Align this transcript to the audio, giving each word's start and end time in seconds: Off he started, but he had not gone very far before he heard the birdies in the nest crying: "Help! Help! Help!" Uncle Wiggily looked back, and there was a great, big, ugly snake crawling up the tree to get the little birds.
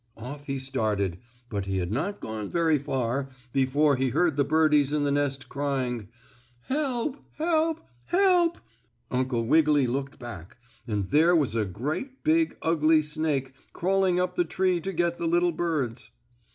Off 0.17 0.45
he 0.45 0.57
started, 0.57 1.19
but 1.47 1.65
he 1.67 1.77
had 1.77 1.91
not 1.91 2.19
gone 2.19 2.49
very 2.49 2.79
far 2.79 3.29
before 3.53 3.97
he 3.97 4.09
heard 4.09 4.35
the 4.35 4.43
birdies 4.43 4.91
in 4.91 5.03
the 5.03 5.11
nest 5.11 5.47
crying: 5.47 6.07
"Help! 6.61 7.17
Help! 7.35 7.81
Help!" 8.05 8.57
Uncle 9.11 9.45
Wiggily 9.45 9.85
looked 9.85 10.17
back, 10.17 10.57
and 10.87 11.11
there 11.11 11.35
was 11.35 11.53
a 11.53 11.65
great, 11.65 12.23
big, 12.23 12.57
ugly 12.63 13.03
snake 13.03 13.53
crawling 13.73 14.19
up 14.19 14.33
the 14.33 14.43
tree 14.43 14.81
to 14.81 14.91
get 14.91 15.19
the 15.19 15.27
little 15.27 15.51
birds. 15.51 16.09